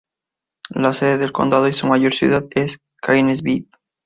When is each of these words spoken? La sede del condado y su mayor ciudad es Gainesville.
La 0.71 0.93
sede 0.93 1.19
del 1.19 1.31
condado 1.31 1.67
y 1.67 1.73
su 1.73 1.85
mayor 1.85 2.15
ciudad 2.15 2.47
es 2.55 2.79
Gainesville. 3.03 3.67